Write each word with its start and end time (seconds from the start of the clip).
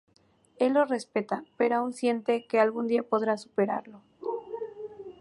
Él 0.57 0.73
lo 0.73 0.85
respeta, 0.85 1.43
pero 1.57 1.75
aún 1.75 1.93
siente 1.93 2.47
que 2.47 2.59
algún 2.59 2.87
día 2.87 3.03
podrá 3.03 3.37
superarlo. 3.37 4.01